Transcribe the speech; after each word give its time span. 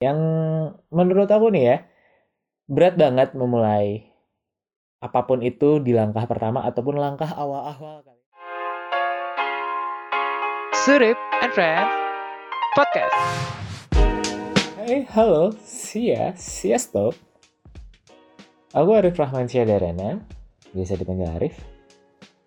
yang 0.00 0.16
menurut 0.88 1.28
aku 1.28 1.52
nih 1.52 1.64
ya 1.68 1.76
berat 2.72 2.96
banget 2.96 3.36
memulai 3.36 4.08
apa 4.96 5.28
pun 5.28 5.44
itu 5.44 5.76
di 5.76 5.92
langkah 5.92 6.24
pertama 6.24 6.64
ataupun 6.64 6.96
langkah 6.96 7.28
awal-awal 7.36 8.00
kali. 8.00 8.24
Surip 10.88 11.20
and 11.44 11.52
Friends 11.52 11.92
Podcast. 12.72 13.12
Hai, 14.80 15.04
halo, 15.12 15.52
sia, 15.60 16.32
siasto. 16.32 17.12
Aku 18.72 18.96
Arif 18.96 19.20
Rahman 19.20 19.52
Syadarana, 19.52 20.16
biasa 20.72 20.96
dipanggil 20.96 21.28
Arif. 21.28 21.60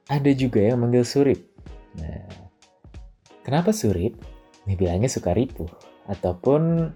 Ada 0.10 0.34
juga 0.34 0.74
yang 0.74 0.82
manggil 0.82 1.06
Surip. 1.06 1.38
Nah, 2.02 2.50
kenapa 3.46 3.70
Surip? 3.70 4.18
Nih 4.66 4.74
bilangnya 4.74 5.06
suka 5.06 5.38
ripuh 5.38 5.70
ataupun 6.10 6.90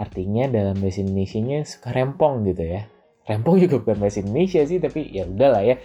artinya 0.00 0.48
dalam 0.48 0.80
bahasa 0.80 1.04
Indonesia-nya 1.04 1.68
suka 1.68 1.92
rempong 1.92 2.48
gitu 2.48 2.64
ya. 2.64 2.88
Rempong 3.28 3.60
juga 3.60 3.76
bukan 3.84 4.00
bahasa 4.00 4.24
Indonesia 4.24 4.64
sih, 4.64 4.80
tapi 4.80 5.12
ya 5.12 5.28
udahlah 5.28 5.60
ya. 5.60 5.76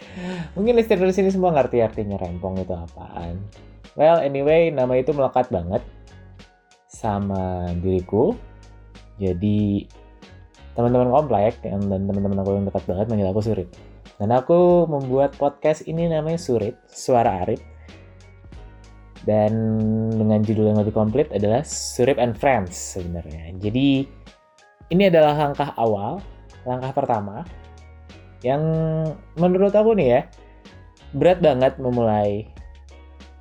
Mungkin 0.56 0.80
listener 0.80 1.12
di 1.12 1.16
sini 1.20 1.30
semua 1.30 1.52
ngerti 1.52 1.84
artinya 1.84 2.16
rempong 2.16 2.64
itu 2.64 2.72
apaan. 2.72 3.44
Well, 4.00 4.24
anyway, 4.24 4.72
nama 4.72 4.96
itu 4.96 5.12
melekat 5.12 5.52
banget 5.52 5.84
sama 6.88 7.70
diriku. 7.84 8.34
Jadi 9.20 9.88
teman-teman 10.76 11.12
komplek 11.12 11.60
dan 11.64 11.84
teman-teman 11.88 12.40
aku 12.40 12.52
yang 12.56 12.66
dekat 12.68 12.84
banget 12.88 13.06
manggil 13.12 13.30
aku 13.32 13.42
Surit. 13.44 13.70
Dan 14.16 14.32
aku 14.32 14.88
membuat 14.88 15.36
podcast 15.36 15.84
ini 15.92 16.08
namanya 16.08 16.40
Surit, 16.40 16.80
Suara 16.88 17.44
Arif. 17.44 17.60
Dan 19.26 19.52
dengan 20.14 20.46
judul 20.46 20.70
yang 20.70 20.80
lebih 20.80 20.94
komplit 20.94 21.34
adalah 21.34 21.66
Surip 21.66 22.22
and 22.22 22.38
Friends 22.38 22.78
sebenarnya. 22.94 23.58
Jadi 23.58 24.06
ini 24.94 25.04
adalah 25.10 25.34
langkah 25.34 25.74
awal, 25.82 26.22
langkah 26.62 26.94
pertama 26.94 27.42
yang 28.46 28.62
menurut 29.42 29.74
aku 29.74 29.98
nih 29.98 30.08
ya 30.14 30.22
berat 31.18 31.42
banget 31.42 31.82
memulai 31.82 32.46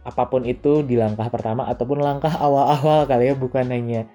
apa 0.04 0.28
pun 0.28 0.44
itu 0.48 0.80
di 0.80 0.96
langkah 0.96 1.28
pertama 1.28 1.68
ataupun 1.68 2.00
langkah 2.00 2.32
awal-awal 2.40 3.04
kali 3.08 3.32
ya 3.32 3.34
bukan 3.36 3.68
hanya 3.68 4.08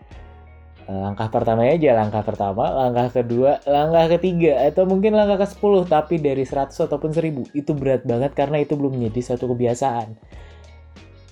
eh, 0.86 1.00
langkah 1.02 1.30
pertama 1.30 1.66
aja 1.66 1.94
langkah 1.98 2.26
pertama 2.26 2.74
langkah 2.74 3.22
kedua 3.22 3.62
langkah 3.70 4.18
ketiga 4.18 4.66
atau 4.66 4.86
mungkin 4.90 5.14
langkah 5.18 5.46
ke 5.46 5.48
10 5.58 5.86
tapi 5.90 6.16
dari 6.22 6.46
100 6.46 6.74
ataupun 6.74 7.14
1000 7.14 7.58
itu 7.58 7.72
berat 7.78 8.06
banget 8.06 8.38
karena 8.38 8.62
itu 8.62 8.74
belum 8.78 8.98
menjadi 8.98 9.34
satu 9.34 9.50
kebiasaan 9.54 10.14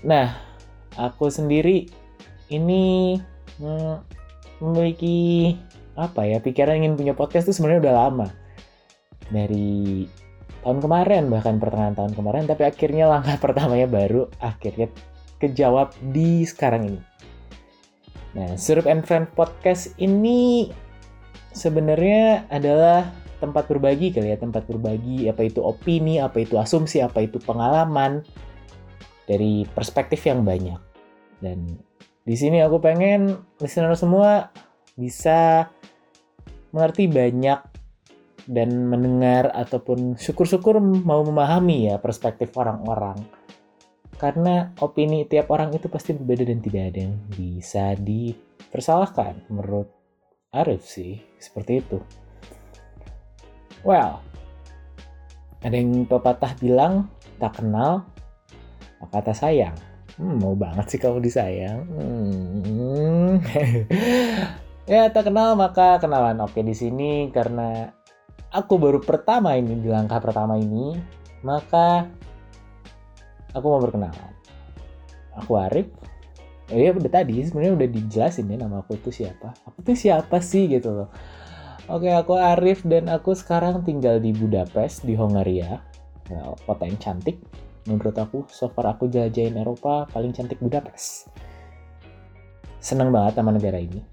nah 0.08 0.40
aku 0.96 1.28
sendiri 1.28 1.92
ini 2.48 3.20
memiliki 4.64 5.54
apa 5.98 6.30
ya 6.30 6.38
pikiran 6.38 6.80
ingin 6.80 6.94
punya 6.96 7.14
podcast 7.18 7.50
itu 7.50 7.58
sebenarnya 7.58 7.90
udah 7.90 7.96
lama. 8.08 8.28
Dari 9.28 10.08
tahun 10.64 10.80
kemarin 10.80 11.24
bahkan 11.28 11.60
pertengahan 11.60 11.96
tahun 11.98 12.14
kemarin 12.16 12.44
tapi 12.48 12.64
akhirnya 12.64 13.10
langkah 13.10 13.36
pertamanya 13.44 13.90
baru 13.90 14.30
akhirnya 14.40 14.88
kejawab 15.42 15.92
di 16.14 16.46
sekarang 16.46 16.94
ini. 16.94 17.02
Nah 18.38 18.54
Surup 18.56 18.86
and 18.86 19.04
Friend 19.04 19.26
podcast 19.34 19.98
ini 19.98 20.70
sebenarnya 21.52 22.46
adalah 22.54 23.10
tempat 23.38 23.70
berbagi 23.70 24.14
kali 24.14 24.34
ya 24.34 24.38
tempat 24.38 24.66
berbagi 24.66 25.30
apa 25.30 25.46
itu 25.46 25.62
opini 25.62 26.18
apa 26.18 26.42
itu 26.42 26.58
asumsi 26.58 27.06
apa 27.06 27.22
itu 27.22 27.38
pengalaman 27.38 28.26
dari 29.28 29.68
perspektif 29.68 30.24
yang 30.24 30.48
banyak 30.48 30.80
dan 31.44 31.78
di 32.28 32.36
sini 32.36 32.60
aku 32.60 32.82
pengen 32.84 33.40
listener 33.62 33.96
semua 33.96 34.52
bisa 34.98 35.70
mengerti 36.76 37.08
banyak 37.08 37.62
dan 38.48 38.70
mendengar 38.88 39.52
ataupun 39.54 40.20
syukur-syukur 40.20 40.80
mau 40.82 41.24
memahami 41.24 41.92
ya 41.92 41.96
perspektif 42.00 42.56
orang-orang. 42.56 43.20
Karena 44.18 44.74
opini 44.82 45.30
tiap 45.30 45.54
orang 45.54 45.72
itu 45.78 45.88
pasti 45.88 46.18
berbeda 46.18 46.48
dan 46.48 46.60
tidak 46.60 46.84
ada 46.90 47.00
yang 47.06 47.16
bisa 47.32 47.94
dipersalahkan 47.96 49.46
menurut 49.54 49.94
Arif 50.52 50.90
sih, 50.90 51.22
seperti 51.38 51.86
itu. 51.86 52.00
Well, 53.86 54.20
ada 55.62 55.76
yang 55.76 56.10
pepatah 56.10 56.58
bilang 56.58 57.14
tak 57.38 57.62
kenal 57.62 58.10
maka 59.02 59.32
tak 59.32 59.38
sayang. 59.38 59.78
Hmm, 60.18 60.42
mau 60.42 60.58
banget 60.58 60.86
sih 60.90 61.00
kamu 61.02 61.22
disayang. 61.22 61.86
Hmm. 61.94 63.38
ya 64.92 65.12
tak 65.14 65.30
kenal 65.30 65.54
maka 65.54 66.02
kenalan. 66.02 66.42
Oke 66.42 66.66
di 66.66 66.74
sini 66.74 67.30
karena 67.30 67.94
aku 68.50 68.82
baru 68.82 68.98
pertama 69.04 69.54
ini 69.54 69.78
di 69.78 69.90
langkah 69.92 70.18
pertama 70.18 70.58
ini, 70.58 70.98
maka 71.46 72.10
aku 73.54 73.66
mau 73.70 73.82
berkenalan. 73.84 74.34
Aku 75.38 75.54
Arif. 75.60 75.92
Ya 76.68 76.92
udah 76.92 77.24
tadi 77.24 77.40
sebenarnya 77.48 77.80
udah 77.80 77.90
dijelasin 77.96 78.52
ya 78.52 78.58
nama 78.60 78.84
aku 78.84 78.98
itu 78.98 79.24
siapa. 79.24 79.56
Aku 79.70 79.86
tuh 79.86 79.96
siapa 79.96 80.42
sih 80.44 80.68
gitu 80.68 80.92
loh. 80.92 81.10
Oke, 81.88 82.12
aku 82.12 82.36
Arif 82.36 82.84
dan 82.84 83.08
aku 83.08 83.32
sekarang 83.32 83.88
tinggal 83.88 84.20
di 84.20 84.36
Budapest 84.36 85.08
di 85.08 85.16
Hongaria. 85.16 85.80
Kota 86.68 86.84
yang 86.84 87.00
cantik 87.00 87.40
menurut 87.88 88.14
aku 88.20 88.44
so 88.52 88.68
far 88.68 88.92
aku 88.92 89.08
jelajahin 89.08 89.56
Eropa 89.56 90.06
paling 90.12 90.36
cantik 90.36 90.60
Budapest. 90.60 91.32
Seneng 92.84 93.10
banget 93.10 93.40
sama 93.40 93.56
negara 93.56 93.80
ini. 93.80 94.04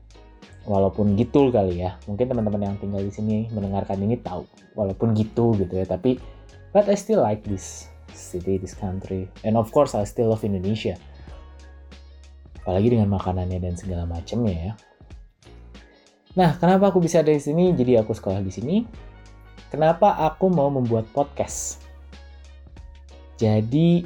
Walaupun 0.64 1.12
gitu 1.20 1.52
kali 1.52 1.84
ya. 1.84 2.00
Mungkin 2.08 2.24
teman-teman 2.24 2.72
yang 2.72 2.76
tinggal 2.80 3.04
di 3.04 3.12
sini 3.12 3.36
mendengarkan 3.52 4.00
ini 4.00 4.16
tahu. 4.16 4.48
Walaupun 4.72 5.12
gitu 5.12 5.52
gitu 5.60 5.74
ya. 5.76 5.84
Tapi 5.84 6.16
but 6.72 6.88
I 6.88 6.96
still 6.96 7.20
like 7.20 7.44
this 7.44 7.92
city 8.14 8.56
this 8.56 8.72
country. 8.72 9.28
And 9.44 9.60
of 9.60 9.68
course 9.74 9.92
I 9.92 10.08
still 10.08 10.32
love 10.32 10.46
Indonesia. 10.46 10.96
Apalagi 12.64 12.96
dengan 12.96 13.12
makanannya 13.12 13.60
dan 13.60 13.76
segala 13.76 14.08
macamnya 14.08 14.56
ya. 14.56 14.72
Nah 16.40 16.56
kenapa 16.56 16.88
aku 16.88 17.04
bisa 17.04 17.20
ada 17.20 17.28
di 17.28 17.42
sini? 17.42 17.76
Jadi 17.76 18.00
aku 18.00 18.16
sekolah 18.16 18.40
di 18.40 18.48
sini. 18.54 18.76
Kenapa 19.68 20.16
aku 20.16 20.48
mau 20.48 20.72
membuat 20.72 21.10
podcast 21.12 21.83
jadi 23.34 24.04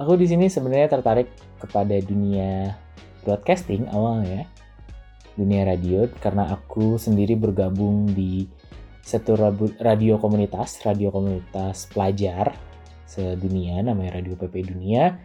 aku 0.00 0.12
di 0.16 0.26
sini 0.28 0.48
sebenarnya 0.48 0.88
tertarik 0.88 1.28
kepada 1.60 1.96
dunia 2.00 2.76
broadcasting 3.24 3.84
awalnya, 3.92 4.48
dunia 5.36 5.68
radio 5.68 6.08
karena 6.20 6.52
aku 6.52 6.96
sendiri 6.96 7.36
bergabung 7.36 8.08
di 8.12 8.48
satu 9.00 9.36
radio 9.80 10.20
komunitas, 10.20 10.80
radio 10.84 11.12
komunitas 11.12 11.88
pelajar 11.88 12.52
sedunia 13.10 13.82
namanya 13.82 14.22
Radio 14.22 14.38
PP 14.38 14.70
Dunia. 14.70 15.18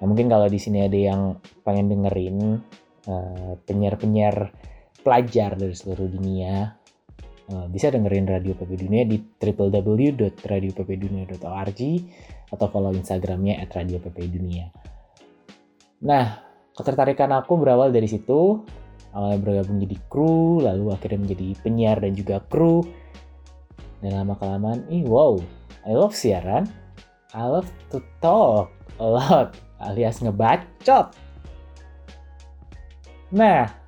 Nah, 0.00 0.04
mungkin 0.08 0.32
kalau 0.32 0.48
di 0.48 0.56
sini 0.56 0.88
ada 0.88 0.96
yang 0.96 1.36
pengen 1.60 1.92
dengerin 1.92 2.36
uh, 3.08 3.52
penyiar-penyiar 3.68 4.52
pelajar 5.04 5.52
dari 5.60 5.76
seluruh 5.76 6.08
dunia 6.08 6.72
Eh, 7.46 7.70
bisa 7.70 7.94
dengerin 7.94 8.26
Radio 8.26 8.58
PP 8.58 8.74
Dunia 8.74 9.06
di 9.06 9.22
www.radioppdunia.org 9.22 11.80
atau 12.50 12.66
follow 12.66 12.90
Instagramnya 12.90 13.62
at 13.62 13.70
Radio 13.70 14.02
PP 14.02 14.34
Dunia. 14.34 14.66
Nah, 16.02 16.42
ketertarikan 16.74 17.30
aku 17.30 17.54
berawal 17.54 17.94
dari 17.94 18.10
situ. 18.10 18.66
Awalnya 19.14 19.38
bergabung 19.38 19.78
jadi 19.78 19.94
kru, 20.10 20.58
lalu 20.58 20.90
akhirnya 20.90 21.22
menjadi 21.22 21.54
penyiar 21.62 22.02
dan 22.02 22.18
juga 22.18 22.42
kru. 22.42 22.82
Dan 24.02 24.18
lama-kelamaan, 24.18 24.82
ih 24.90 25.06
wow, 25.06 25.38
I 25.86 25.94
love 25.94 26.18
siaran. 26.18 26.66
I 27.30 27.46
love 27.46 27.70
to 27.94 28.02
talk 28.18 28.74
a 28.98 29.06
lot, 29.06 29.54
alias 29.86 30.18
ngebacot. 30.18 31.14
Nah, 33.30 33.85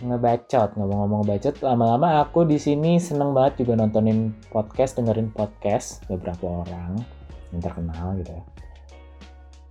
ngebacot 0.00 0.80
ngomong-ngomong 0.80 1.28
bacot 1.28 1.60
lama-lama 1.60 2.24
aku 2.24 2.48
di 2.48 2.56
sini 2.56 2.96
seneng 2.96 3.36
banget 3.36 3.64
juga 3.64 3.76
nontonin 3.76 4.32
podcast 4.48 4.96
dengerin 4.96 5.28
podcast 5.28 6.00
beberapa 6.08 6.64
orang 6.64 6.96
yang 7.52 7.60
terkenal 7.60 8.16
gitu 8.16 8.32
ya. 8.32 8.44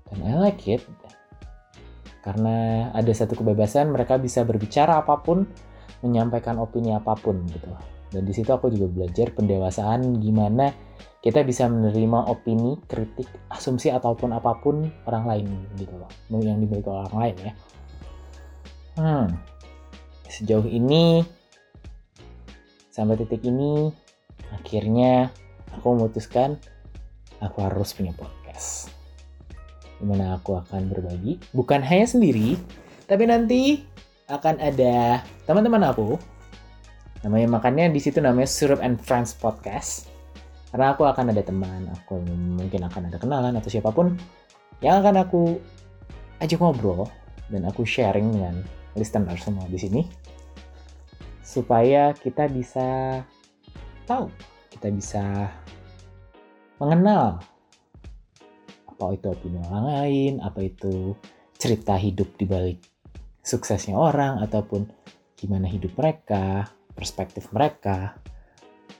Dan 0.09 0.17
I 0.25 0.33
like 0.37 0.61
it. 0.69 0.85
Karena 2.21 2.89
ada 2.93 3.09
satu 3.09 3.33
kebebasan 3.33 3.89
mereka 3.89 4.21
bisa 4.21 4.45
berbicara 4.45 5.01
apa 5.01 5.17
pun 5.17 5.49
menyampaikan 6.05 6.61
opini 6.61 6.93
apa 6.93 7.17
pun 7.17 7.41
gitu. 7.49 7.69
Dan 8.13 8.25
di 8.25 8.33
situ 8.33 8.53
aku 8.53 8.69
juga 8.69 8.89
belajar 8.89 9.33
pendewasaan 9.33 10.21
gimana 10.21 10.69
kita 11.19 11.41
bisa 11.41 11.65
menerima 11.67 12.29
opini 12.29 12.77
kritik 12.85 13.27
asumsi 13.49 13.89
ataupun 13.89 14.33
apa 14.33 14.55
pun 14.61 14.85
orang 15.09 15.25
lain 15.25 15.47
gitu 15.79 15.93
loh. 15.97 16.11
Yang 16.29 16.69
dimiliki 16.69 16.89
orang 16.89 17.17
lain 17.17 17.35
ya. 17.41 17.53
Hmm 18.99 19.58
sejauh 20.29 20.65
ini 20.69 21.25
sampai 22.93 23.17
titik 23.17 23.43
ini 23.43 23.89
akhirnya 24.53 25.33
aku 25.73 25.97
memutuskan 25.97 26.61
aku 27.41 27.65
harus 27.65 27.91
punya 27.97 28.13
podcast 28.13 28.93
di 29.99 30.05
mana 30.07 30.39
aku 30.39 30.55
akan 30.55 30.87
berbagi 30.87 31.41
bukan 31.51 31.83
hanya 31.83 32.07
sendiri 32.07 32.55
tapi 33.09 33.25
nanti 33.25 33.81
akan 34.29 34.61
ada 34.61 35.25
teman-teman 35.49 35.81
aku. 35.89 36.15
Namanya 37.25 37.49
makannya 37.59 37.91
di 37.91 37.99
situ 37.99 38.21
namanya 38.21 38.47
Syrup 38.47 38.79
and 38.79 39.01
Friends 39.01 39.35
Podcast. 39.35 40.07
Karena 40.69 40.93
aku 40.93 41.09
akan 41.09 41.33
ada 41.33 41.41
teman, 41.41 41.89
aku 41.89 42.21
mungkin 42.29 42.85
akan 42.85 43.09
ada 43.09 43.17
kenalan 43.17 43.57
atau 43.57 43.73
siapa 43.73 43.89
pun 43.89 44.13
yang 44.85 45.01
akan 45.01 45.25
aku 45.25 45.57
ajak 46.39 46.61
ngobrol 46.61 47.09
dan 47.49 47.65
aku 47.65 47.81
sharing 47.81 48.29
dengan 48.29 48.61
listener 48.93 49.33
semua 49.41 49.65
di 49.65 49.81
sini 49.81 50.01
supaya 51.49 52.13
kita 52.13 52.45
bisa 52.45 53.19
tahu, 54.05 54.29
kita 54.69 54.93
bisa 54.93 55.49
mengenal 56.77 57.41
apa 58.85 59.17
itu 59.17 59.33
opini 59.33 59.57
orang 59.65 59.85
lain, 59.89 60.33
apa 60.45 60.61
itu 60.61 61.17
cerita 61.57 61.97
hidup 61.97 62.37
di 62.37 62.45
balik 62.45 62.77
suksesnya 63.41 63.97
orang 63.97 64.45
ataupun 64.45 64.93
gimana 65.33 65.65
hidup 65.65 65.97
mereka, 65.97 66.69
perspektif 66.93 67.49
mereka, 67.49 68.21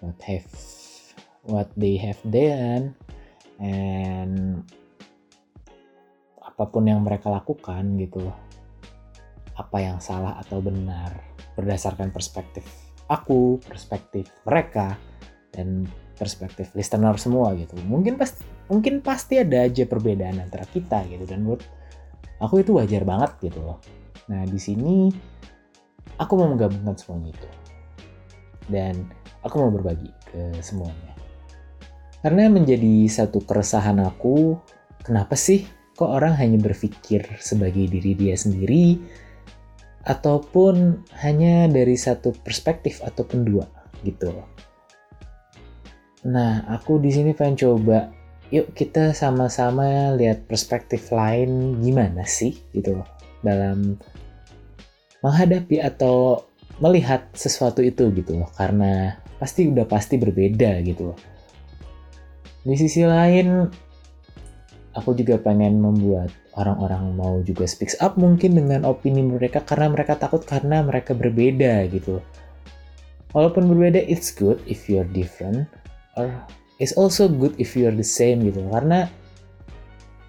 what 0.01 0.17
have 0.25 0.49
what 1.45 1.69
they 1.77 2.01
have 2.01 2.17
done 2.25 2.97
and 3.61 4.65
apa 6.41 6.65
pun 6.65 6.89
yang 6.89 7.05
mereka 7.05 7.29
lakukan 7.29 7.93
gitu. 8.01 8.25
Apa 9.53 9.85
yang 9.85 10.01
salah 10.01 10.39
atau 10.41 10.63
benar 10.63 11.28
berdasarkan 11.59 12.15
perspektif 12.15 12.63
aku, 13.11 13.59
perspektif 13.59 14.31
mereka 14.47 14.95
dan 15.51 15.83
perspektif 16.15 16.71
listener 16.77 17.15
semua 17.19 17.51
gitu. 17.57 17.75
Mungkin 17.83 18.15
pasti 18.15 18.43
mungkin 18.69 19.01
pasti 19.01 19.41
ada 19.41 19.65
aja 19.65 19.83
perbedaan 19.83 20.39
antara 20.39 20.63
kita 20.69 21.03
gitu 21.09 21.25
dan 21.25 21.43
buat 21.43 21.65
aku 22.39 22.63
itu 22.63 22.71
wajar 22.77 23.03
banget 23.03 23.31
gitu 23.49 23.59
loh. 23.59 23.79
Nah, 24.29 24.45
di 24.45 24.59
sini 24.61 25.09
aku 26.21 26.33
mau 26.37 26.47
menggabungkan 26.51 26.95
semuanya 26.95 27.33
itu. 27.33 27.49
Dan 28.69 29.09
aku 29.41 29.55
mau 29.57 29.71
berbagi 29.73 30.11
ke 30.29 30.61
semuanya. 30.61 31.17
Karena 32.19 32.51
menjadi 32.51 33.07
satu 33.07 33.41
keresahan 33.41 33.97
aku, 34.03 34.59
kenapa 35.01 35.33
sih 35.39 35.65
kok 35.95 36.11
orang 36.11 36.35
hanya 36.37 36.59
berpikir 36.59 37.25
sebagai 37.39 37.87
diri 37.87 38.13
dia 38.13 38.35
sendiri 38.35 38.99
ataupun 40.07 41.03
hanya 41.19 41.67
dari 41.67 41.95
satu 41.99 42.31
perspektif 42.31 43.03
ataupun 43.03 43.43
dua 43.43 43.65
gitu 44.03 44.31
loh. 44.31 44.47
Nah, 46.27 46.67
aku 46.67 46.99
di 46.99 47.11
sini 47.11 47.31
pengen 47.31 47.59
coba 47.59 48.11
yuk 48.49 48.73
kita 48.73 49.13
sama-sama 49.13 50.17
lihat 50.17 50.49
perspektif 50.49 51.13
lain 51.13 51.81
gimana 51.85 52.25
sih 52.25 52.57
gitu 52.73 52.97
loh 52.97 53.07
dalam 53.45 53.95
menghadapi 55.21 55.77
atau 55.85 56.49
melihat 56.81 57.29
sesuatu 57.37 57.85
itu 57.85 58.09
gitu 58.15 58.41
loh 58.41 58.49
karena 58.57 59.21
pasti 59.37 59.69
udah 59.69 59.85
pasti 59.85 60.17
berbeda 60.17 60.81
gitu 60.81 61.13
loh 61.13 61.19
di 62.65 62.75
sisi 62.75 63.05
lain 63.05 63.69
aku 64.99 65.15
juga 65.15 65.39
pengen 65.39 65.79
membuat 65.79 66.29
orang-orang 66.59 67.15
mau 67.15 67.39
juga 67.41 67.63
speak 67.65 67.95
up 68.03 68.19
mungkin 68.19 68.59
dengan 68.59 68.83
opini 68.83 69.23
mereka 69.23 69.63
karena 69.63 69.89
mereka 69.89 70.19
takut 70.19 70.43
karena 70.43 70.83
mereka 70.83 71.15
berbeda 71.15 71.87
gitu 71.87 72.19
walaupun 73.31 73.65
berbeda 73.71 74.03
it's 74.05 74.35
good 74.35 74.59
if 74.67 74.91
you're 74.91 75.07
different 75.15 75.65
or 76.19 76.27
it's 76.83 76.93
also 76.99 77.31
good 77.31 77.55
if 77.55 77.73
you're 77.79 77.95
the 77.95 78.05
same 78.05 78.43
gitu 78.43 78.59
karena 78.67 79.07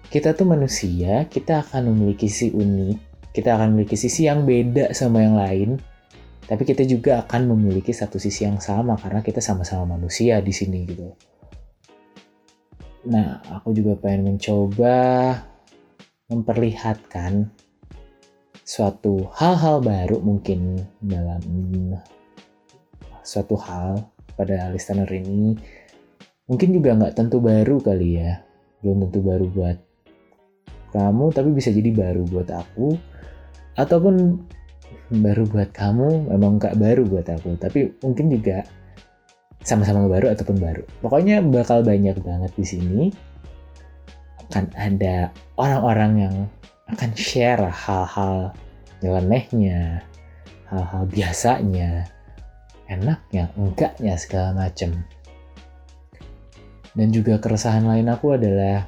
kita 0.07 0.31
tuh 0.31 0.47
manusia 0.47 1.27
kita 1.27 1.61
akan 1.67 1.91
memiliki 1.91 2.31
sisi 2.31 2.55
unik 2.55 3.11
kita 3.31 3.55
akan 3.55 3.75
memiliki 3.75 3.95
sisi 3.95 4.27
yang 4.27 4.43
beda 4.43 4.91
sama 4.91 5.23
yang 5.23 5.39
lain, 5.39 5.69
tapi 6.45 6.67
kita 6.67 6.83
juga 6.83 7.23
akan 7.23 7.55
memiliki 7.55 7.95
satu 7.95 8.19
sisi 8.19 8.43
yang 8.43 8.59
sama 8.59 8.99
karena 8.99 9.23
kita 9.23 9.39
sama-sama 9.39 9.95
manusia 9.95 10.43
di 10.43 10.51
sini 10.51 10.83
gitu. 10.83 11.15
Nah, 13.01 13.41
aku 13.49 13.73
juga 13.73 13.97
pengen 13.97 14.35
mencoba 14.35 15.33
memperlihatkan 16.29 17.49
suatu 18.61 19.25
hal-hal 19.35 19.81
baru 19.81 20.21
mungkin 20.21 20.77
dalam 21.01 21.41
suatu 23.25 23.57
hal 23.57 24.05
pada 24.37 24.69
listener 24.69 25.09
ini. 25.09 25.57
Mungkin 26.45 26.77
juga 26.77 26.93
nggak 26.93 27.17
tentu 27.17 27.41
baru 27.41 27.81
kali 27.81 28.21
ya. 28.21 28.45
Belum 28.85 29.09
tentu 29.09 29.19
baru 29.25 29.45
buat 29.49 29.77
kamu 30.91 31.25
tapi 31.33 31.49
bisa 31.57 31.73
jadi 31.73 31.89
baru 31.89 32.21
buat 32.29 32.53
aku. 32.53 33.01
Ataupun 33.81 34.45
baru 35.09 35.49
buat 35.49 35.73
kamu 35.73 36.31
memang 36.37 36.61
gak 36.61 36.77
baru 36.77 37.01
buat 37.07 37.27
aku. 37.27 37.57
Tapi 37.57 37.97
mungkin 38.03 38.29
juga 38.29 38.61
sama-sama 39.61 40.09
baru 40.09 40.33
ataupun 40.33 40.57
baru. 40.57 40.83
Pokoknya 41.01 41.41
bakal 41.41 41.85
banyak 41.85 42.17
banget 42.21 42.51
di 42.57 42.65
sini. 42.65 43.01
Akan 44.49 44.67
ada 44.75 45.31
orang-orang 45.55 46.11
yang 46.17 46.35
akan 46.91 47.11
share 47.15 47.71
hal-hal 47.71 48.51
nyelenehnya 48.99 50.03
hal-hal 50.67 51.03
biasanya 51.07 52.07
enaknya 52.91 53.47
enggaknya 53.55 54.13
segala 54.19 54.67
macem. 54.67 54.91
Dan 56.91 57.15
juga 57.15 57.39
keresahan 57.39 57.87
lain 57.87 58.11
aku 58.11 58.35
adalah 58.35 58.83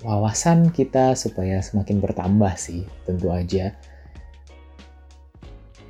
wawasan 0.00 0.72
kita 0.72 1.14
supaya 1.14 1.60
semakin 1.62 2.00
bertambah 2.02 2.56
sih 2.58 2.88
tentu 3.06 3.30
aja 3.30 3.76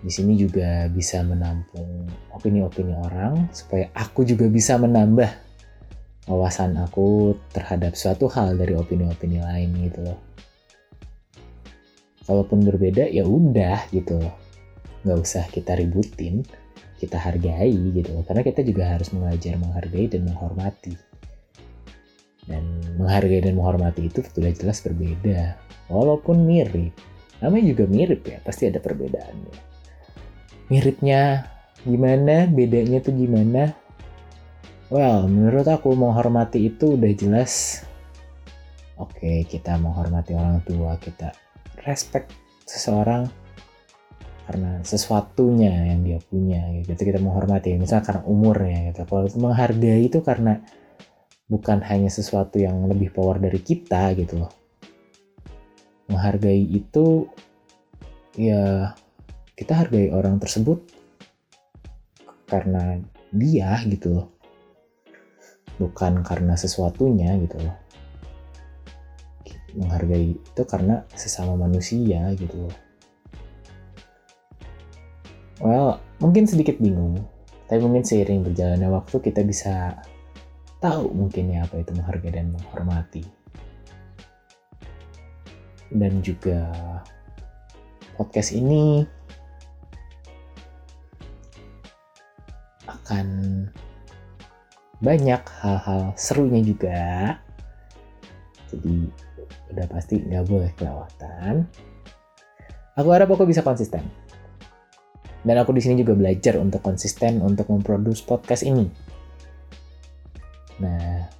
di 0.02 0.10
sini 0.10 0.34
juga 0.34 0.90
bisa 0.90 1.22
menampung 1.22 2.10
opini-opini 2.34 2.90
orang 2.99 3.46
supaya 3.54 3.87
aku 3.94 4.26
juga 4.26 4.50
bisa 4.50 4.75
menambah 4.75 5.31
wawasan 6.26 6.75
aku 6.82 7.38
terhadap 7.54 7.94
suatu 7.94 8.26
hal 8.26 8.58
dari 8.58 8.75
opini-opini 8.75 9.38
lain 9.38 9.70
gitu 9.87 10.02
loh. 10.02 10.19
Kalaupun 12.26 12.66
berbeda 12.66 13.06
ya 13.06 13.22
udah 13.22 13.87
gitu 13.94 14.19
loh. 14.19 14.34
Nggak 15.06 15.19
usah 15.22 15.44
kita 15.50 15.78
ributin, 15.78 16.43
kita 16.98 17.19
hargai 17.19 17.75
gitu 17.94 18.10
loh. 18.10 18.26
Karena 18.26 18.43
kita 18.43 18.66
juga 18.66 18.90
harus 18.90 19.14
mengajar 19.14 19.55
menghargai 19.58 20.10
dan 20.10 20.26
menghormati 20.26 20.94
dan 22.50 22.62
menghargai 22.98 23.38
dan 23.38 23.55
menghormati 23.55 24.10
itu 24.10 24.19
sudah 24.26 24.50
jelas 24.50 24.82
berbeda 24.82 25.55
walaupun 25.87 26.43
mirip 26.43 26.90
namanya 27.38 27.75
juga 27.75 27.84
mirip 27.87 28.26
ya 28.26 28.38
pasti 28.43 28.66
ada 28.66 28.82
perbedaannya 28.82 29.71
miripnya 30.72 31.52
gimana? 31.84 32.48
Bedanya 32.48 33.05
tuh 33.05 33.12
gimana? 33.12 33.76
Well 34.88 35.29
menurut 35.29 35.69
aku 35.69 35.93
menghormati 35.93 36.72
itu 36.72 36.96
udah 36.96 37.12
jelas. 37.12 37.84
Oke 38.96 39.20
okay, 39.20 39.38
kita 39.44 39.76
menghormati 39.76 40.32
orang 40.32 40.64
tua 40.64 40.96
kita 40.96 41.36
respect 41.84 42.32
seseorang 42.64 43.29
karena 44.48 44.81
sesuatunya 44.81 45.93
yang 45.93 46.00
dia 46.00 46.19
punya 46.24 46.64
gitu. 46.81 46.96
Kita 46.96 47.20
menghormati 47.20 47.76
misalnya 47.76 48.08
karena 48.08 48.22
umurnya 48.24 48.79
gitu. 48.93 49.00
Kalau 49.05 49.29
menghargai 49.36 50.08
itu 50.08 50.19
karena 50.24 50.60
bukan 51.52 51.84
hanya 51.84 52.08
sesuatu 52.08 52.56
yang 52.56 52.88
lebih 52.88 53.12
power 53.12 53.36
dari 53.36 53.60
kita 53.60 54.17
gitu 54.17 54.41
loh. 54.41 54.52
Menghargai 56.08 56.64
itu 56.64 57.29
ya 58.36 58.96
kita 59.62 59.78
hargai 59.78 60.10
orang 60.10 60.42
tersebut 60.42 60.82
karena 62.50 62.98
dia 63.31 63.78
gitu 63.86 64.10
loh. 64.10 64.26
Bukan 65.78 66.26
karena 66.26 66.58
sesuatunya 66.58 67.38
gitu 67.46 67.62
loh. 67.62 67.76
Menghargai 69.78 70.34
itu 70.34 70.62
karena 70.66 71.06
sesama 71.14 71.54
manusia 71.54 72.34
gitu 72.34 72.66
loh. 72.66 72.76
Well, 75.62 76.02
mungkin 76.19 76.50
sedikit 76.50 76.82
bingung, 76.82 77.22
tapi 77.70 77.86
mungkin 77.86 78.02
seiring 78.02 78.42
berjalannya 78.42 78.90
waktu 78.90 79.14
kita 79.22 79.46
bisa 79.46 79.94
tahu 80.82 81.14
mungkin 81.14 81.54
ya 81.54 81.62
apa 81.62 81.78
itu 81.86 81.94
menghargai 81.94 82.34
dan 82.34 82.50
menghormati. 82.50 83.22
Dan 85.94 86.19
juga 86.19 86.66
podcast 88.19 88.58
ini 88.58 89.06
akan 93.12 93.28
banyak 95.04 95.42
hal-hal 95.60 96.16
serunya 96.16 96.64
juga. 96.64 97.36
Jadi 98.72 99.12
udah 99.76 99.86
pasti 99.92 100.16
nggak 100.24 100.44
boleh 100.48 100.72
kelewatan. 100.81 101.69
Aku 102.96 103.08
harap 103.12 103.28
aku 103.28 103.44
bisa 103.44 103.60
konsisten. 103.60 104.00
Dan 105.44 105.60
aku 105.60 105.76
di 105.76 105.84
sini 105.84 106.00
juga 106.00 106.16
belajar 106.16 106.56
untuk 106.56 106.81
konsisten 106.81 107.44
untuk 107.44 107.69
memproduksi 107.69 108.24
podcast 108.24 108.62
ini 108.62 108.88
Nah, 110.82 111.31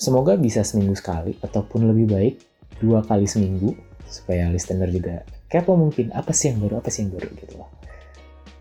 semoga 0.00 0.38
bisa 0.40 0.64
seminggu 0.64 0.96
sekali 0.96 1.36
ataupun 1.44 1.92
lebih 1.92 2.06
baik 2.08 2.34
dua 2.80 3.04
kali 3.04 3.28
seminggu 3.28 3.76
supaya 4.08 4.48
listener 4.48 4.88
juga 4.88 5.28
kepo 5.52 5.76
mungkin 5.76 6.14
apa 6.16 6.32
sih 6.32 6.54
yang 6.54 6.64
baru 6.64 6.80
apa 6.80 6.88
sih 6.88 7.04
yang 7.04 7.12
baru 7.12 7.28
gitu 7.36 7.60
loh 7.60 7.68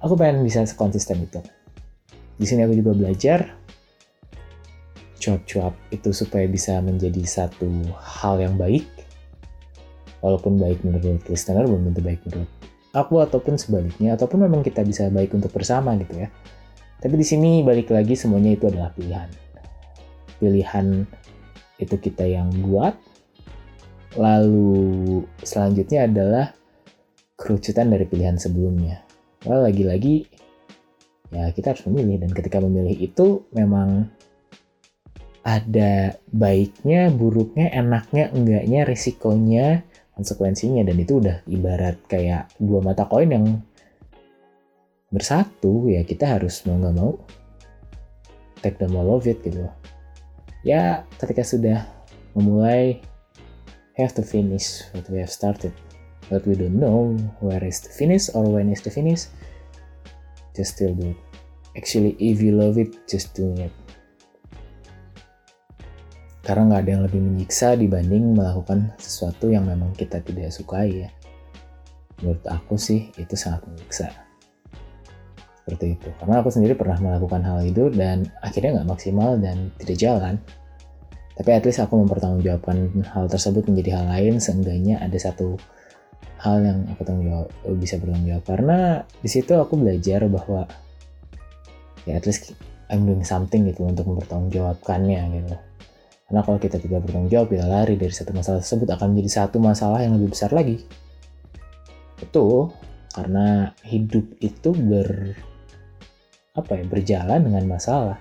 aku 0.03 0.19
pengen 0.19 0.43
bisa 0.43 0.67
konsisten 0.75 1.24
itu 1.24 1.39
di 2.38 2.46
sini 2.46 2.63
aku 2.63 2.74
juga 2.77 2.94
belajar 2.94 3.39
cuap-cuap 5.17 5.74
itu 5.89 6.13
supaya 6.13 6.46
bisa 6.46 6.77
menjadi 6.79 7.22
satu 7.25 7.67
hal 7.98 8.39
yang 8.39 8.56
baik. 8.56 8.86
Walaupun 10.22 10.58
baik 10.58 10.82
menurut 10.82 11.22
listener 11.29 11.65
belum 11.65 11.94
tentu 11.94 12.01
baik 12.01 12.22
menurut 12.25 12.50
aku 12.98 13.22
ataupun 13.22 13.60
sebaliknya 13.62 14.17
ataupun 14.17 14.50
memang 14.50 14.65
kita 14.65 14.82
bisa 14.82 15.10
baik 15.13 15.34
untuk 15.38 15.53
bersama 15.53 15.94
gitu 16.01 16.25
ya. 16.25 16.29
Tapi 16.98 17.13
di 17.13 17.25
sini 17.25 17.62
balik 17.62 17.94
lagi 17.94 18.17
semuanya 18.17 18.58
itu 18.58 18.65
adalah 18.65 18.89
pilihan. 18.94 19.29
Pilihan 20.41 21.06
itu 21.77 21.96
kita 22.01 22.25
yang 22.25 22.50
buat. 22.65 22.98
Lalu 24.17 25.22
selanjutnya 25.46 26.10
adalah 26.10 26.46
kerucutan 27.38 27.94
dari 27.94 28.10
pilihan 28.10 28.41
sebelumnya. 28.41 29.06
Well 29.46 29.62
lagi-lagi 29.62 30.25
ya 31.31 31.51
kita 31.51 31.74
harus 31.75 31.84
memilih. 31.89 32.24
Dan 32.24 32.31
ketika 32.31 32.57
memilih 32.62 32.96
itu 32.96 33.48
memang 33.51 34.07
ada 35.48 36.19
baiknya, 36.27 37.07
buruknya, 37.07 37.72
enaknya, 37.72 38.31
enggaknya, 38.36 38.84
risikonya, 38.84 39.67
konsekuensinya. 40.15 40.84
Dan 40.84 41.00
itu 41.00 41.24
udah 41.24 41.43
ibarat 41.48 41.98
kayak 42.12 42.51
dua 42.60 42.84
mata 42.84 43.07
koin 43.07 43.31
yang 43.31 43.46
bersatu. 45.12 45.88
Ya 45.88 46.03
kita 46.03 46.38
harus 46.38 46.67
mau 46.67 46.75
nggak 46.79 46.96
mau 46.96 47.15
take 48.60 48.77
the 48.81 48.88
all 48.91 49.15
of 49.15 49.24
it 49.29 49.39
gitu. 49.46 49.63
Ya 50.65 51.07
ketika 51.22 51.46
sudah 51.46 51.88
memulai 52.36 53.00
have 53.96 54.13
to 54.13 54.22
finish 54.22 54.86
what 54.93 55.07
we 55.10 55.22
have 55.22 55.31
started. 55.31 55.72
But 56.27 56.43
we 56.43 56.60
don't 56.60 56.75
know 56.75 57.15
where 57.39 57.63
is 57.63 57.79
the 57.79 57.91
finish 57.93 58.27
or 58.36 58.43
when 58.43 58.67
is 58.67 58.84
the 58.84 58.91
finish 58.91 59.31
just 60.58 60.74
still 60.74 60.98
do 60.98 61.14
it. 61.14 61.20
Actually 61.78 62.18
if 62.18 62.42
you 62.42 62.58
love 62.58 62.82
it 62.82 62.98
just 63.06 63.38
do 63.38 63.54
it. 63.62 63.70
Karena 66.42 66.74
nggak 66.74 66.82
ada 66.82 66.92
yang 66.96 67.04
lebih 67.04 67.22
menyiksa 67.22 67.76
dibanding 67.76 68.34
melakukan 68.34 68.96
sesuatu 68.98 69.52
yang 69.52 69.68
memang 69.68 69.94
kita 69.94 70.24
tidak 70.24 70.50
sukai 70.50 71.06
ya. 71.06 71.10
Menurut 72.24 72.42
aku 72.50 72.80
sih 72.80 73.14
itu 73.20 73.36
sangat 73.36 73.68
menyiksa. 73.68 74.10
Seperti 75.60 76.00
itu. 76.00 76.10
Karena 76.16 76.40
aku 76.40 76.48
sendiri 76.48 76.80
pernah 76.80 76.96
melakukan 76.98 77.44
hal 77.44 77.60
itu 77.68 77.92
dan 77.92 78.32
akhirnya 78.40 78.80
nggak 78.80 78.90
maksimal 78.96 79.36
dan 79.36 79.76
tidak 79.84 79.98
jalan. 80.00 80.36
Tapi 81.36 81.50
at 81.52 81.68
least 81.68 81.84
aku 81.84 82.00
mempertanggungjawabkan 82.02 83.06
hal 83.12 83.28
tersebut 83.28 83.68
menjadi 83.70 84.02
hal 84.02 84.08
lain 84.10 84.40
seenggaknya 84.40 85.04
ada 85.04 85.20
satu 85.20 85.60
hal 86.38 86.62
yang 86.62 86.86
aku 86.94 87.01
tanggung 87.06 87.27
jawab 87.27 87.50
bisa 87.77 87.98
bertanggung 87.98 88.29
jawab 88.29 88.46
karena 88.46 88.77
di 89.22 89.29
situ 89.29 89.53
aku 89.58 89.74
belajar 89.77 90.25
bahwa 90.29 90.70
ya 92.06 92.17
at 92.17 92.25
least 92.29 92.53
I'm 92.88 93.03
doing 93.03 93.25
something 93.25 93.67
gitu 93.67 93.84
untuk 93.84 94.08
mempertanggungjawabkannya 94.08 95.22
gitu 95.44 95.58
karena 96.27 96.44
kalau 96.44 96.60
kita 96.60 96.75
tidak 96.75 97.08
bertanggung 97.08 97.32
jawab, 97.32 97.48
kita 97.48 97.63
lari 97.63 97.96
dari 97.96 98.12
satu 98.12 98.36
masalah 98.36 98.60
tersebut 98.60 98.88
akan 98.91 99.15
menjadi 99.15 99.32
satu 99.32 99.58
masalah 99.63 100.03
yang 100.03 100.20
lebih 100.20 100.36
besar 100.36 100.51
lagi. 100.51 100.84
Itu 102.20 102.75
karena 103.15 103.72
hidup 103.88 104.36
itu 104.44 104.70
ber 104.75 105.39
apa 106.51 106.72
ya 106.75 106.84
berjalan 106.84 107.39
dengan 107.48 107.63
masalah. 107.72 108.20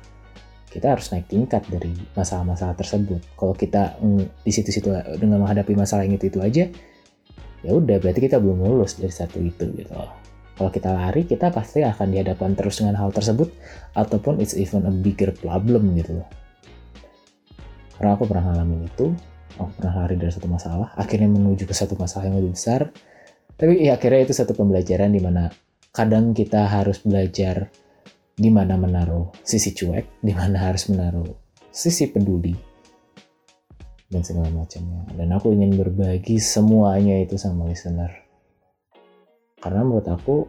Kita 0.70 0.94
harus 0.94 1.10
naik 1.10 1.26
tingkat 1.26 1.66
dari 1.66 1.90
masalah-masalah 2.14 2.78
tersebut. 2.78 3.26
Kalau 3.34 3.58
kita 3.58 3.98
mm, 3.98 4.46
di 4.46 4.52
situ-situ 4.54 4.86
dengan 5.18 5.42
menghadapi 5.42 5.74
masalah 5.74 6.06
yang 6.06 6.14
itu 6.14 6.30
itu 6.30 6.38
aja, 6.38 6.70
ya 7.66 7.74
udah 7.74 7.98
berarti 7.98 8.30
kita 8.30 8.38
belum 8.38 8.62
lulus 8.62 9.02
dari 9.02 9.10
satu 9.10 9.42
itu 9.42 9.66
gitu 9.74 9.90
loh. 9.90 10.14
Kalau 10.56 10.72
kita 10.72 10.88
lari, 10.88 11.28
kita 11.28 11.52
pasti 11.52 11.84
akan 11.84 12.16
dihadapkan 12.16 12.56
terus 12.56 12.80
dengan 12.80 12.96
hal 12.96 13.12
tersebut, 13.12 13.52
ataupun 13.92 14.40
it's 14.40 14.56
even 14.56 14.88
a 14.88 14.94
bigger 14.94 15.28
problem 15.36 15.92
gitu 15.98 16.22
loh 16.22 16.28
karena 17.96 18.10
aku 18.14 18.24
pernah 18.28 18.44
ngalamin 18.52 18.86
itu 18.86 19.06
aku 19.56 19.70
pernah 19.80 19.94
lari 20.04 20.14
dari 20.20 20.32
satu 20.32 20.48
masalah 20.48 20.92
akhirnya 20.94 21.28
menuju 21.32 21.64
ke 21.64 21.74
satu 21.74 21.96
masalah 21.96 22.28
yang 22.28 22.36
lebih 22.38 22.52
besar 22.54 22.92
tapi 23.56 23.88
ya 23.88 23.96
akhirnya 23.96 24.28
itu 24.28 24.34
satu 24.36 24.52
pembelajaran 24.52 25.16
di 25.16 25.20
mana 25.20 25.48
kadang 25.96 26.36
kita 26.36 26.68
harus 26.68 27.00
belajar 27.00 27.72
di 28.36 28.52
mana 28.52 28.76
menaruh 28.76 29.32
sisi 29.40 29.72
cuek 29.72 30.20
di 30.20 30.32
mana 30.36 30.68
harus 30.68 30.92
menaruh 30.92 31.24
sisi 31.72 32.12
peduli 32.12 32.52
dan 34.16 34.24
segala 34.24 34.48
macamnya. 34.48 35.04
Dan 35.12 35.28
aku 35.36 35.52
ingin 35.52 35.76
berbagi 35.76 36.40
semuanya 36.40 37.20
itu 37.20 37.36
sama 37.36 37.68
listener. 37.68 38.08
Karena 39.60 39.84
menurut 39.84 40.08
aku 40.08 40.48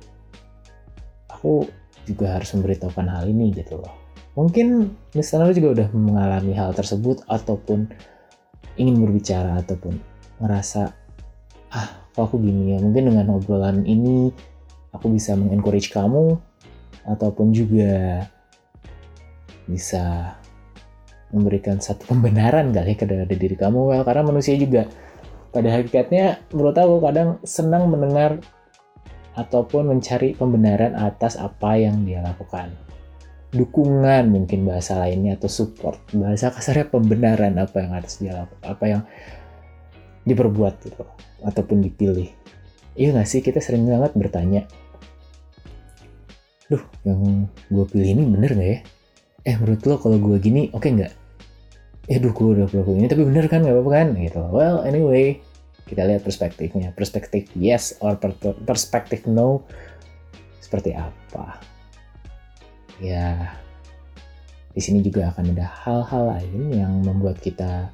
aku 1.27 1.67
juga 2.07 2.39
harus 2.39 2.47
memberitahukan 2.55 3.07
hal 3.12 3.27
ini 3.27 3.51
gitu 3.51 3.83
loh. 3.83 3.91
Mungkin 4.39 4.95
listener 5.12 5.51
juga 5.51 5.83
udah 5.83 5.88
mengalami 5.91 6.55
hal 6.55 6.71
tersebut 6.71 7.27
ataupun 7.27 7.91
ingin 8.79 8.95
berbicara 9.03 9.59
ataupun 9.59 10.00
ngerasa 10.39 10.95
ah 11.75 11.88
kok 12.15 12.24
aku 12.24 12.39
gini 12.39 12.71
ya? 12.71 12.77
Mungkin 12.79 13.12
dengan 13.12 13.36
obrolan 13.36 13.83
ini 13.83 14.31
aku 14.95 15.12
bisa 15.12 15.36
mengencourage 15.36 15.91
kamu 15.91 16.39
ataupun 17.03 17.51
juga 17.51 18.24
bisa 19.67 20.38
memberikan 21.31 21.79
satu 21.84 22.07
pembenaran 22.07 22.72
kali 22.72 22.96
ke 22.96 23.03
dari 23.03 23.36
diri 23.36 23.55
kamu. 23.60 23.91
Well 23.91 24.03
karena 24.07 24.24
manusia 24.24 24.55
juga 24.55 24.88
pada 25.51 25.74
hakikatnya 25.74 26.53
menurut 26.53 26.75
aku 26.77 26.96
kadang 27.01 27.29
senang 27.41 27.89
mendengar 27.89 28.39
ataupun 29.38 29.89
mencari 29.89 30.34
pembenaran 30.34 30.98
atas 30.98 31.38
apa 31.38 31.77
yang 31.77 32.03
dia 32.03 32.22
lakukan. 32.22 32.74
Dukungan 33.53 34.27
mungkin 34.27 34.67
bahasa 34.67 35.00
lainnya 35.00 35.39
atau 35.39 35.48
support 35.48 36.01
bahasa 36.12 36.51
kasarnya 36.51 36.91
pembenaran 36.91 37.55
apa 37.55 37.79
yang 37.79 37.91
harus 37.96 38.19
dia 38.19 38.34
lakukan 38.36 38.65
apa 38.67 38.86
yang 38.86 39.01
diperbuat 40.27 40.74
gitu 40.84 41.05
ataupun 41.41 41.79
dipilih. 41.79 42.27
Iya 42.98 43.13
gak 43.13 43.29
sih? 43.29 43.39
Kita 43.46 43.62
sering 43.62 43.88
banget 43.88 44.12
bertanya 44.17 44.67
duh 46.67 46.84
yang 47.07 47.48
gue 47.72 47.86
pilih 47.88 48.10
ini 48.12 48.24
bener 48.27 48.51
gak 48.51 48.67
ya? 48.67 48.79
Eh 49.48 49.55
menurut 49.55 49.81
lo 49.88 49.96
kalau 49.96 50.17
gue 50.19 50.38
gini 50.43 50.67
oke 50.75 50.84
okay 50.84 50.91
nggak 50.91 51.13
eh 52.07 52.17
duh 52.23 52.31
gue 52.31 52.63
udah 52.63 52.67
ini 52.71 53.07
tapi 53.11 53.27
bener 53.27 53.51
kan 53.51 53.63
gak 53.67 53.75
apa-apa 53.75 53.91
kan? 53.91 54.07
Gitu. 54.15 54.39
Well 54.39 54.87
anyway 54.87 55.43
kita 55.87 56.07
lihat 56.07 56.23
perspektifnya. 56.23 56.95
Perspektif 56.95 57.51
yes 57.55 57.99
or 57.99 58.15
perspektif 58.63 59.27
no 59.27 59.67
seperti 60.63 60.95
apa? 60.95 61.59
Ya 63.03 63.55
di 64.71 64.81
sini 64.83 65.01
juga 65.01 65.33
akan 65.33 65.57
ada 65.57 65.67
hal-hal 65.83 66.23
lain 66.37 66.61
yang 66.69 66.93
membuat 67.01 67.41
kita 67.41 67.89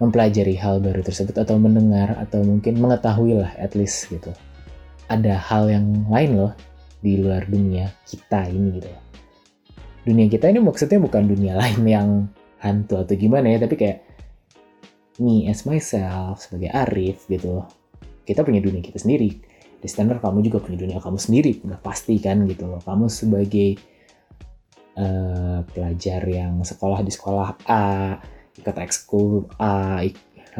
mempelajari 0.00 0.56
hal 0.56 0.80
baru 0.80 1.04
tersebut 1.04 1.36
atau 1.36 1.60
mendengar 1.60 2.16
atau 2.18 2.40
mungkin 2.40 2.80
mengetahui 2.80 3.38
lah 3.38 3.52
at 3.60 3.76
least 3.76 4.08
gitu. 4.08 4.32
Ada 5.06 5.36
hal 5.36 5.68
yang 5.68 5.86
lain 6.08 6.40
loh 6.40 6.52
di 7.00 7.20
luar 7.20 7.44
dunia 7.48 7.92
kita 8.08 8.48
ini 8.48 8.80
gitu. 8.80 8.88
Dunia 10.04 10.26
kita 10.32 10.48
ini 10.48 10.58
maksudnya 10.64 10.98
bukan 11.00 11.28
dunia 11.28 11.54
lain 11.56 11.80
yang 11.84 12.08
hantu 12.60 13.00
atau 13.00 13.16
gimana 13.16 13.48
ya 13.48 13.58
tapi 13.64 13.76
kayak 13.80 13.98
me 15.20 15.48
as 15.48 15.68
myself 15.68 16.40
sebagai 16.40 16.72
Arif 16.72 17.28
gitu. 17.28 17.64
Kita 18.24 18.44
punya 18.44 18.60
dunia 18.64 18.80
kita 18.80 19.00
sendiri. 19.00 19.36
Listener 19.80 20.20
kamu 20.20 20.44
juga 20.44 20.60
punya 20.60 20.78
dunia 20.80 20.98
kamu 21.00 21.18
sendiri 21.20 21.60
udah 21.64 21.80
pasti 21.80 22.16
kan 22.20 22.44
gitu 22.48 22.68
loh. 22.68 22.80
Kamu 22.80 23.08
sebagai 23.08 23.80
uh, 24.96 25.64
pelajar 25.72 26.24
yang 26.28 26.60
sekolah 26.60 27.00
di 27.04 27.12
sekolah 27.12 27.48
A 27.68 28.16
ikut 28.56 28.76
ekskul 28.76 29.48
A 29.56 30.04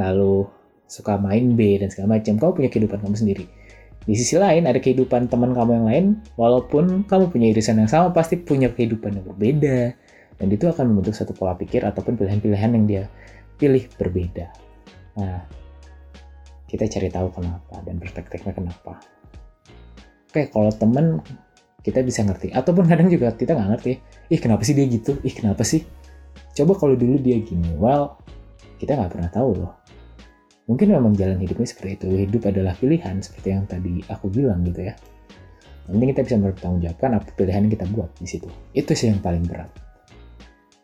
lalu 0.01 0.49
suka 0.89 1.21
main 1.21 1.57
B 1.57 1.81
dan 1.81 1.89
segala 1.93 2.21
macam. 2.21 2.37
Kamu 2.37 2.53
punya 2.57 2.71
kehidupan 2.73 3.01
kamu 3.01 3.17
sendiri. 3.17 3.45
Di 4.01 4.17
sisi 4.17 4.41
lain 4.41 4.65
ada 4.65 4.81
kehidupan 4.81 5.29
teman 5.29 5.53
kamu 5.53 5.71
yang 5.77 5.87
lain 5.87 6.07
walaupun 6.41 7.05
kamu 7.05 7.29
punya 7.29 7.53
irisan 7.53 7.77
yang 7.85 7.91
sama 7.93 8.09
pasti 8.17 8.41
punya 8.41 8.73
kehidupan 8.73 9.21
yang 9.21 9.25
berbeda 9.29 9.93
dan 10.41 10.49
itu 10.49 10.65
akan 10.67 10.91
membentuk 10.91 11.13
satu 11.13 11.37
pola 11.37 11.53
pikir 11.55 11.85
ataupun 11.85 12.17
pilihan-pilihan 12.17 12.71
yang 12.73 12.85
dia 12.89 13.03
pilih 13.61 13.85
berbeda 14.01 14.49
nah 15.21 15.45
kita 16.71 16.87
cari 16.87 17.11
tahu 17.11 17.35
kenapa 17.35 17.83
dan 17.83 17.99
perspektifnya 17.99 18.55
kenapa. 18.55 19.03
Oke, 20.31 20.47
kalau 20.55 20.71
temen 20.71 21.19
kita 21.83 22.07
bisa 22.07 22.23
ngerti. 22.23 22.55
Ataupun 22.55 22.87
kadang 22.87 23.11
juga 23.11 23.35
kita 23.35 23.59
nggak 23.59 23.71
ngerti. 23.75 23.93
Ih 24.31 24.39
kenapa 24.39 24.63
sih 24.63 24.79
dia 24.79 24.87
gitu? 24.87 25.19
Ih 25.27 25.35
kenapa 25.35 25.67
sih? 25.67 25.83
Coba 26.55 26.79
kalau 26.79 26.95
dulu 26.95 27.19
dia 27.19 27.43
gini. 27.43 27.75
Well, 27.75 28.23
kita 28.79 28.95
nggak 28.95 29.11
pernah 29.11 29.31
tahu 29.35 29.51
loh. 29.59 29.83
Mungkin 30.71 30.95
memang 30.95 31.19
jalan 31.19 31.43
hidupnya 31.43 31.67
seperti 31.67 31.99
itu. 31.99 32.09
Hidup 32.31 32.47
adalah 32.47 32.79
pilihan 32.79 33.19
seperti 33.19 33.51
yang 33.51 33.67
tadi 33.67 34.07
aku 34.07 34.31
bilang 34.31 34.63
gitu 34.63 34.87
ya. 34.87 34.95
Nanti 35.91 36.15
kita 36.15 36.23
bisa 36.23 36.35
mempertanggungjawabkan 36.39 37.11
apa 37.19 37.27
pilihan 37.35 37.67
yang 37.67 37.75
kita 37.75 37.87
buat 37.91 38.15
di 38.15 38.31
situ. 38.31 38.47
Itu 38.71 38.95
sih 38.95 39.11
yang 39.11 39.19
paling 39.19 39.43
berat. 39.43 39.90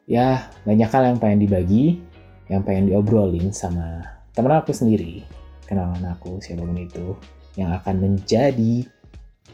Ya, 0.06 0.54
banyak 0.62 0.86
hal 0.86 1.02
yang 1.14 1.18
pengen 1.18 1.42
dibagi, 1.42 1.98
yang 2.46 2.62
pengen 2.62 2.90
diobrolin 2.94 3.50
sama 3.50 4.06
temen 4.36 4.52
aku 4.52 4.70
sendiri 4.70 5.26
kenalan 5.66 6.06
aku 6.06 6.38
siapa 6.38 6.62
pun 6.62 6.78
itu 6.78 7.18
yang 7.58 7.74
akan 7.74 7.98
menjadi 7.98 8.86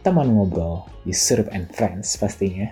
teman 0.05 0.29
ngobrol 0.37 0.85
di 1.09 1.15
Syrup 1.17 1.49
and 1.51 1.67
Friends 1.73 2.15
pastinya. 2.21 2.69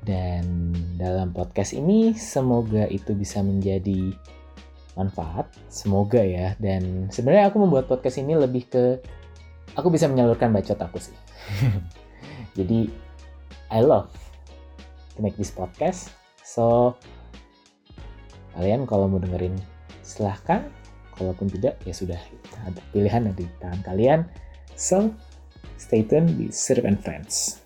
Dan 0.00 0.72
dalam 0.96 1.36
podcast 1.36 1.76
ini 1.76 2.16
semoga 2.16 2.88
itu 2.88 3.12
bisa 3.12 3.44
menjadi 3.44 4.16
manfaat, 4.96 5.52
semoga 5.68 6.24
ya. 6.24 6.56
Dan 6.56 7.12
sebenarnya 7.12 7.52
aku 7.52 7.60
membuat 7.60 7.84
podcast 7.84 8.16
ini 8.16 8.32
lebih 8.32 8.64
ke 8.70 8.84
aku 9.76 9.92
bisa 9.92 10.08
menyalurkan 10.08 10.56
bacot 10.56 10.80
aku 10.80 10.96
sih. 10.96 11.16
Jadi 12.58 12.88
I 13.68 13.84
love 13.84 14.08
to 15.14 15.20
make 15.20 15.36
this 15.36 15.52
podcast. 15.52 16.19
So 16.50 16.98
kalian 18.58 18.82
kalau 18.90 19.06
mau 19.06 19.22
dengerin 19.22 19.54
silahkan. 20.02 20.66
Kalaupun 21.14 21.52
tidak 21.52 21.76
ya 21.84 21.92
sudah 21.92 22.16
ada 22.64 22.80
pilihan 22.96 23.28
ada 23.28 23.36
di 23.36 23.46
tangan 23.60 23.84
kalian. 23.84 24.20
So 24.74 25.14
stay 25.78 26.02
tune 26.02 26.26
di 26.34 26.50
Syrup 26.50 26.88
and 26.88 26.98
Friends. 26.98 27.59